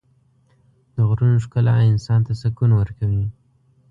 د 0.95 0.97
غرونو 1.09 1.41
ښکلا 1.45 1.75
انسان 1.91 2.19
ته 2.27 2.33
سکون 2.41 2.71
ورکوي. 2.75 3.25